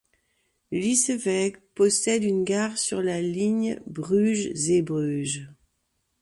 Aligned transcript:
Lissewege 0.71 1.57
possède 1.75 2.23
une 2.23 2.43
gare 2.43 2.75
sur 2.79 3.03
la 3.03 3.21
ligne 3.21 3.79
Bruges-Zeebruges. 3.85 5.51